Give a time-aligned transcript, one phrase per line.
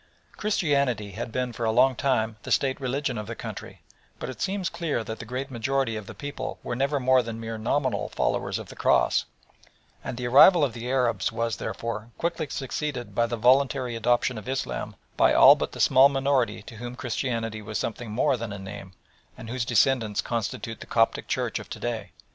[0.35, 3.83] Christianity had been for a long time the State religion of the country,
[4.17, 7.39] but it seems clear that the great majority of the people were never more than
[7.39, 9.25] mere nominal followers of the Cross,
[10.03, 14.49] and the arrival of the Arabs was, therefore, quickly succeeded by the voluntary adoption of
[14.49, 18.57] Islam by all but the small minority to whom Christianity was something more than a
[18.57, 18.93] name
[19.37, 22.09] and whose descendants constitute the Coptic Church of to day.